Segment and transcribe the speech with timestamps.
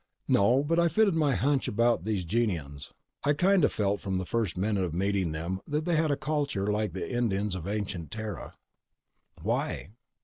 [0.27, 0.63] "No.
[0.63, 2.91] But it fitted my hunch about these Gienahns.
[3.23, 6.17] I'd kind of felt from the first minute of meeting them that they had a
[6.17, 8.55] culture like the Indians of ancient Terra."
[9.43, 9.89] "Why?"